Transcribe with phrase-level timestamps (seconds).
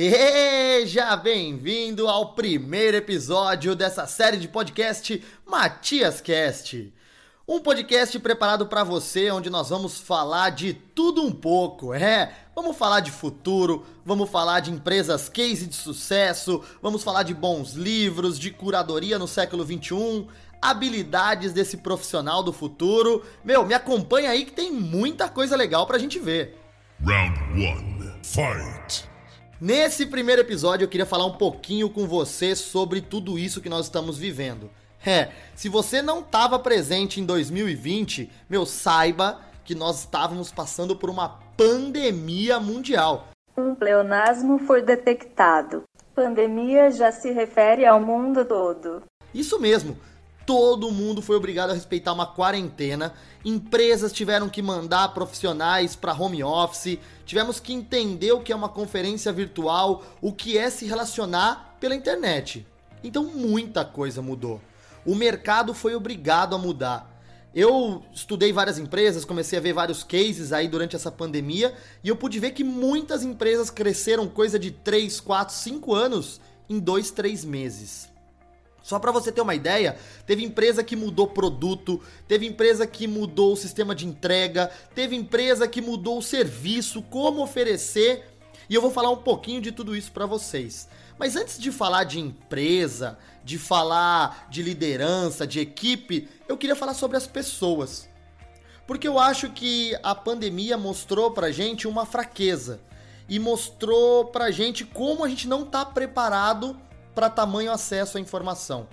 [0.00, 6.94] Seja bem-vindo ao primeiro episódio dessa série de podcast Matias Cast.
[7.48, 12.32] Um podcast preparado para você onde nós vamos falar de tudo um pouco, é.
[12.54, 17.72] Vamos falar de futuro, vamos falar de empresas case de sucesso, vamos falar de bons
[17.72, 20.28] livros, de curadoria no século 21,
[20.62, 23.24] habilidades desse profissional do futuro.
[23.44, 26.56] Meu, me acompanha aí que tem muita coisa legal pra gente ver.
[27.04, 28.22] Round 1.
[28.22, 29.17] Fight!
[29.60, 33.86] Nesse primeiro episódio eu queria falar um pouquinho com você sobre tudo isso que nós
[33.86, 34.70] estamos vivendo.
[35.04, 41.10] É, se você não estava presente em 2020, meu, saiba que nós estávamos passando por
[41.10, 43.26] uma pandemia mundial.
[43.56, 45.82] Um pleonasmo foi detectado.
[46.14, 49.02] Pandemia já se refere ao mundo todo.
[49.34, 49.98] Isso mesmo
[50.48, 53.12] todo mundo foi obrigado a respeitar uma quarentena,
[53.44, 58.70] empresas tiveram que mandar profissionais para home office, tivemos que entender o que é uma
[58.70, 62.66] conferência virtual, o que é se relacionar pela internet.
[63.04, 64.58] Então muita coisa mudou.
[65.04, 67.14] O mercado foi obrigado a mudar.
[67.54, 72.16] Eu estudei várias empresas, comecei a ver vários cases aí durante essa pandemia e eu
[72.16, 77.44] pude ver que muitas empresas cresceram coisa de 3, 4, 5 anos em 2, 3
[77.44, 78.08] meses.
[78.88, 83.52] Só para você ter uma ideia, teve empresa que mudou produto, teve empresa que mudou
[83.52, 88.24] o sistema de entrega, teve empresa que mudou o serviço, como oferecer,
[88.66, 90.88] e eu vou falar um pouquinho de tudo isso para vocês.
[91.18, 96.94] Mas antes de falar de empresa, de falar de liderança, de equipe, eu queria falar
[96.94, 98.08] sobre as pessoas.
[98.86, 102.80] Porque eu acho que a pandemia mostrou pra gente uma fraqueza
[103.28, 106.87] e mostrou pra gente como a gente não tá preparado
[107.18, 108.86] para tamanho acesso à informação.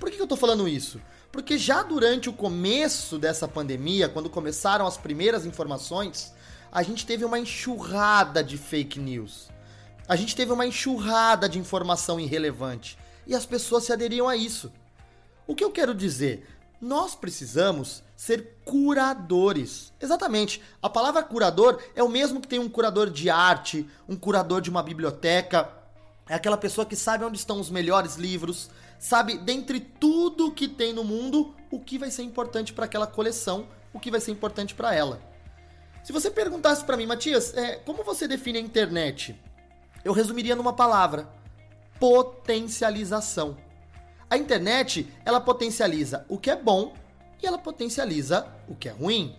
[0.00, 0.98] Por que eu estou falando isso?
[1.30, 6.32] Porque já durante o começo dessa pandemia, quando começaram as primeiras informações,
[6.72, 9.50] a gente teve uma enxurrada de fake news.
[10.08, 12.96] A gente teve uma enxurrada de informação irrelevante.
[13.26, 14.72] E as pessoas se aderiam a isso.
[15.46, 16.48] O que eu quero dizer?
[16.80, 19.92] Nós precisamos ser curadores.
[20.00, 20.62] Exatamente.
[20.80, 24.70] A palavra curador é o mesmo que tem um curador de arte, um curador de
[24.70, 25.75] uma biblioteca,
[26.28, 30.92] é aquela pessoa que sabe onde estão os melhores livros, sabe, dentre tudo que tem
[30.92, 34.74] no mundo, o que vai ser importante para aquela coleção, o que vai ser importante
[34.74, 35.20] para ela.
[36.02, 39.40] Se você perguntasse para mim, Matias, é, como você define a internet?
[40.04, 41.28] Eu resumiria numa palavra:
[41.98, 43.56] potencialização.
[44.28, 46.94] A internet, ela potencializa o que é bom
[47.42, 49.36] e ela potencializa o que é ruim.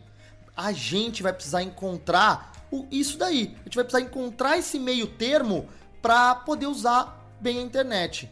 [0.56, 3.56] A gente vai precisar encontrar o, isso daí.
[3.62, 5.68] A gente vai precisar encontrar esse meio termo
[6.02, 8.30] para poder usar bem a internet.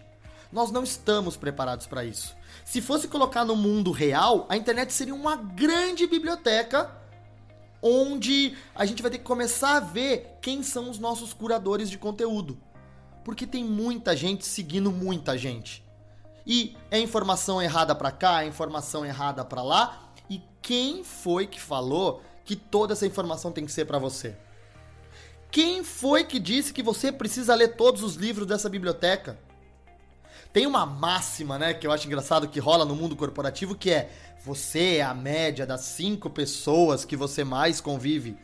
[0.51, 2.35] Nós não estamos preparados para isso.
[2.63, 6.89] Se fosse colocar no mundo real, a internet seria uma grande biblioteca
[7.81, 11.97] onde a gente vai ter que começar a ver quem são os nossos curadores de
[11.97, 12.57] conteúdo.
[13.23, 15.83] Porque tem muita gente seguindo muita gente.
[16.47, 20.11] E é informação errada para cá, é informação errada para lá.
[20.29, 24.35] E quem foi que falou que toda essa informação tem que ser para você?
[25.55, 29.39] Quem foi que disse que você precisa ler todos os livros dessa biblioteca?
[30.51, 34.09] Tem uma máxima, né, que eu acho engraçado que rola no mundo corporativo, que é
[34.43, 38.37] você é a média das cinco pessoas que você mais convive.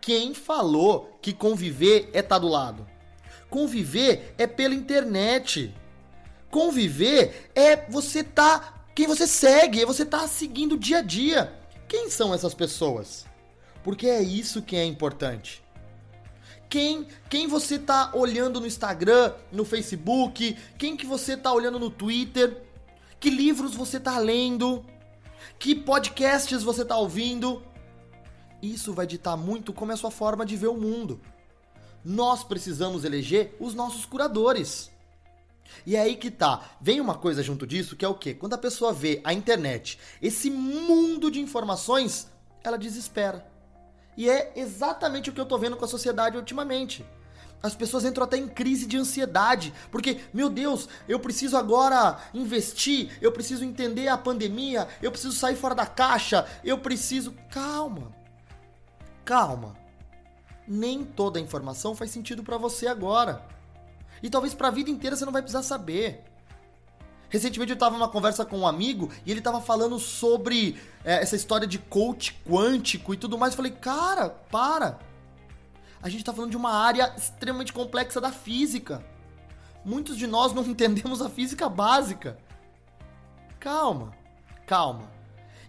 [0.00, 2.86] Quem falou que conviver é estar tá do lado?
[3.50, 5.74] Conviver é pela internet.
[6.50, 11.52] Conviver é você tá quem você segue, é você tá seguindo dia a dia.
[11.86, 13.26] Quem são essas pessoas?
[13.84, 15.65] Porque é isso que é importante
[16.68, 21.90] quem, quem você tá olhando no Instagram, no Facebook, quem que você tá olhando no
[21.90, 22.62] Twitter,
[23.20, 24.84] que livros você tá lendo,
[25.58, 27.62] que podcasts você tá ouvindo.
[28.62, 31.20] Isso vai ditar muito como é a sua forma de ver o mundo.
[32.04, 34.90] Nós precisamos eleger os nossos curadores.
[35.84, 36.76] E é aí que tá.
[36.80, 38.34] Vem uma coisa junto disso que é o quê?
[38.34, 42.28] Quando a pessoa vê a internet, esse mundo de informações,
[42.62, 43.46] ela desespera.
[44.16, 47.04] E é exatamente o que eu tô vendo com a sociedade ultimamente.
[47.62, 53.16] As pessoas entram até em crise de ansiedade, porque, meu Deus, eu preciso agora investir,
[53.20, 57.34] eu preciso entender a pandemia, eu preciso sair fora da caixa, eu preciso.
[57.50, 58.14] Calma.
[59.24, 59.74] Calma.
[60.68, 63.44] Nem toda a informação faz sentido para você agora.
[64.22, 66.24] E talvez para a vida inteira você não vai precisar saber.
[67.28, 71.34] Recentemente eu tava numa conversa com um amigo e ele tava falando sobre é, essa
[71.34, 73.52] história de coach quântico e tudo mais.
[73.52, 74.98] Eu falei, cara, para.
[76.00, 79.04] A gente tá falando de uma área extremamente complexa da física.
[79.84, 82.38] Muitos de nós não entendemos a física básica.
[83.58, 84.12] Calma,
[84.66, 85.10] calma.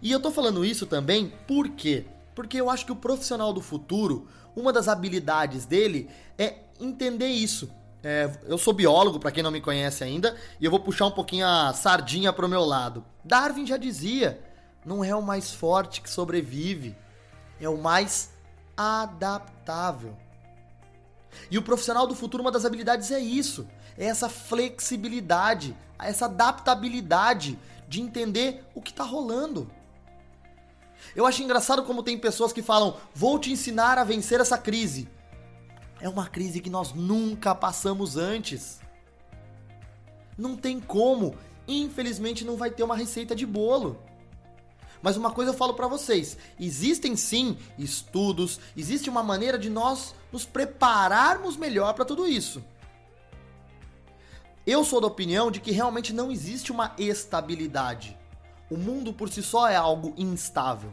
[0.00, 2.06] E eu tô falando isso também por quê?
[2.34, 6.08] Porque eu acho que o profissional do futuro, uma das habilidades dele
[6.38, 7.68] é entender isso
[8.02, 11.10] É, eu sou biólogo, para quem não me conhece ainda, e eu vou puxar um
[11.10, 13.04] pouquinho a sardinha pro meu lado.
[13.24, 14.40] Darwin já dizia:
[14.84, 16.96] não é o mais forte que sobrevive,
[17.60, 18.30] é o mais
[18.76, 20.16] adaptável.
[21.50, 23.66] E o profissional do futuro, uma das habilidades é isso:
[23.96, 27.58] é essa flexibilidade, essa adaptabilidade
[27.88, 29.68] de entender o que está rolando.
[31.16, 35.08] Eu acho engraçado como tem pessoas que falam: vou te ensinar a vencer essa crise.
[36.00, 38.80] É uma crise que nós nunca passamos antes.
[40.36, 41.34] Não tem como.
[41.66, 44.00] Infelizmente não vai ter uma receita de bolo.
[45.02, 50.14] Mas uma coisa eu falo para vocês, existem sim estudos, existe uma maneira de nós
[50.32, 52.64] nos prepararmos melhor para tudo isso.
[54.66, 58.18] Eu sou da opinião de que realmente não existe uma estabilidade.
[58.68, 60.92] O mundo por si só é algo instável.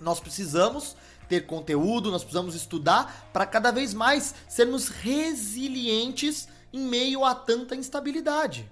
[0.00, 0.96] Nós precisamos
[1.28, 7.74] ter conteúdo, nós precisamos estudar para cada vez mais sermos resilientes em meio a tanta
[7.74, 8.70] instabilidade.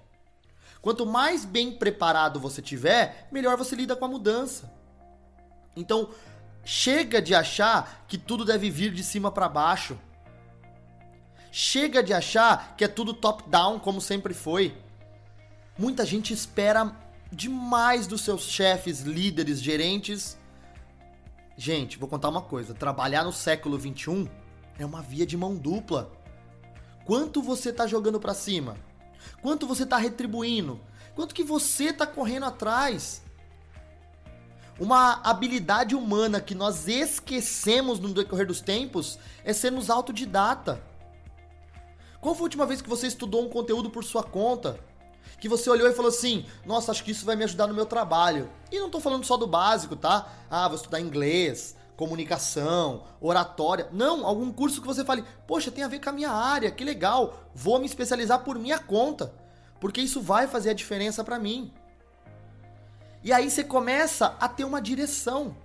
[0.81, 4.71] Quanto mais bem preparado você tiver, melhor você lida com a mudança.
[5.75, 6.09] Então,
[6.63, 9.99] chega de achar que tudo deve vir de cima para baixo.
[11.51, 14.77] Chega de achar que é tudo top-down, como sempre foi.
[15.77, 16.95] Muita gente espera
[17.31, 20.37] demais dos seus chefes, líderes, gerentes
[21.57, 24.27] Gente, vou contar uma coisa: trabalhar no século 21
[24.77, 26.11] é uma via de mão dupla.
[27.03, 28.77] Quanto você tá jogando para cima?
[29.41, 30.79] Quanto você tá retribuindo?
[31.15, 33.23] Quanto que você tá correndo atrás?
[34.79, 40.79] Uma habilidade humana que nós esquecemos no decorrer dos tempos é sermos autodidata.
[42.21, 44.79] Qual foi a última vez que você estudou um conteúdo por sua conta?
[45.39, 47.85] Que você olhou e falou assim: Nossa, acho que isso vai me ajudar no meu
[47.85, 48.49] trabalho.
[48.71, 50.31] E não tô falando só do básico, tá?
[50.49, 53.89] Ah, vou estudar inglês, comunicação, oratória.
[53.91, 56.83] Não, algum curso que você fale: Poxa, tem a ver com a minha área, que
[56.83, 59.33] legal, vou me especializar por minha conta,
[59.79, 61.73] porque isso vai fazer a diferença para mim.
[63.23, 65.55] E aí você começa a ter uma direção.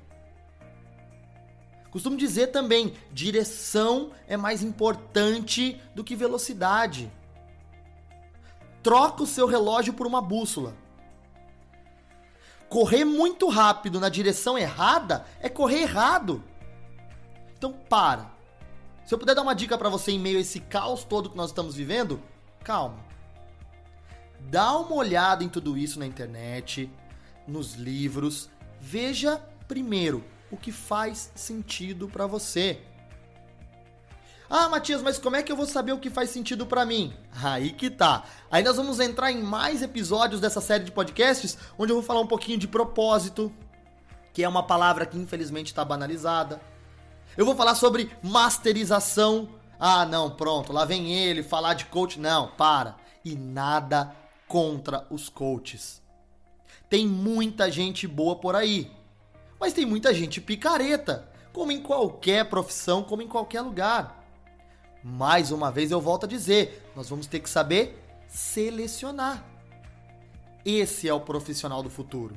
[1.91, 7.12] Costumo dizer também, direção é mais importante do que velocidade
[8.82, 10.75] troca o seu relógio por uma bússola.
[12.69, 16.43] Correr muito rápido na direção errada é correr errado.
[17.56, 18.31] Então para.
[19.05, 21.37] Se eu puder dar uma dica para você em meio a esse caos todo que
[21.37, 22.20] nós estamos vivendo,
[22.64, 22.99] calma.
[24.40, 26.90] Dá uma olhada em tudo isso na internet,
[27.46, 28.49] nos livros,
[28.81, 29.37] veja
[29.69, 32.81] primeiro o que faz sentido para você.
[34.54, 37.14] Ah, Matias, mas como é que eu vou saber o que faz sentido para mim?
[37.43, 38.25] Aí que tá.
[38.50, 42.20] Aí nós vamos entrar em mais episódios dessa série de podcasts, onde eu vou falar
[42.20, 43.50] um pouquinho de propósito,
[44.31, 46.60] que é uma palavra que infelizmente está banalizada.
[47.34, 49.49] Eu vou falar sobre masterização.
[49.81, 52.20] Ah, não, pronto, lá vem ele falar de coach.
[52.20, 52.96] Não, para.
[53.25, 54.14] E nada
[54.46, 56.02] contra os coaches.
[56.90, 58.93] Tem muita gente boa por aí,
[59.58, 64.21] mas tem muita gente picareta, como em qualquer profissão, como em qualquer lugar.
[65.02, 69.44] Mais uma vez eu volto a dizer, nós vamos ter que saber selecionar.
[70.64, 72.36] Esse é o profissional do futuro.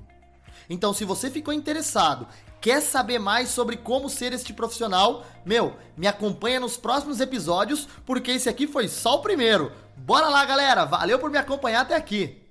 [0.69, 2.27] Então, se você ficou interessado,
[2.59, 8.31] quer saber mais sobre como ser este profissional, meu, me acompanha nos próximos episódios, porque
[8.31, 9.71] esse aqui foi só o primeiro.
[9.95, 10.85] Bora lá, galera!
[10.85, 12.41] Valeu por me acompanhar até aqui.